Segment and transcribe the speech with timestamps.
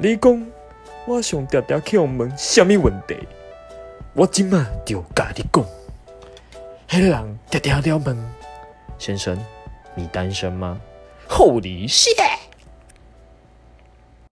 [0.00, 0.46] 你讲
[1.06, 3.16] 我想常常去问什么问题？
[4.14, 5.64] 我今嘛就甲你讲，
[6.88, 8.30] 迄个人常常了问
[8.96, 9.36] 先生，
[9.96, 10.80] 你单身吗
[11.28, 12.47] ？Holy shit！